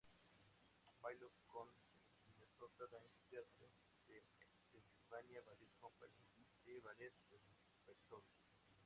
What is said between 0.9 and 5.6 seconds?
Bailó con "The Minnesota Dance Theatre", "The Pennsylvania